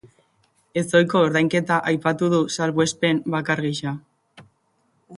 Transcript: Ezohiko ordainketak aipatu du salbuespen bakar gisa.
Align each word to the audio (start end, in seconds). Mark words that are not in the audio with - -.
Ezohiko 0.81 1.21
ordainketak 1.25 1.91
aipatu 1.93 2.31
du 2.35 2.41
salbuespen 2.57 3.23
bakar 3.37 3.65
gisa. 3.67 3.97